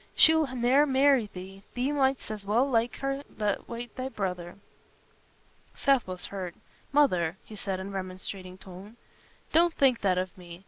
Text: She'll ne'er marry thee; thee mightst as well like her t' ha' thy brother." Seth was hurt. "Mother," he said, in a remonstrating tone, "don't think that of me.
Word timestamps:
She'll 0.15 0.47
ne'er 0.55 0.87
marry 0.87 1.27
thee; 1.31 1.61
thee 1.75 1.91
mightst 1.91 2.31
as 2.31 2.43
well 2.43 2.67
like 2.67 2.95
her 3.01 3.21
t' 3.21 3.35
ha' 3.53 3.95
thy 3.95 4.09
brother." 4.09 4.55
Seth 5.75 6.07
was 6.07 6.25
hurt. 6.25 6.55
"Mother," 6.91 7.37
he 7.43 7.55
said, 7.55 7.79
in 7.79 7.89
a 7.89 7.91
remonstrating 7.91 8.57
tone, 8.57 8.97
"don't 9.53 9.75
think 9.75 10.01
that 10.01 10.17
of 10.17 10.35
me. 10.39 10.59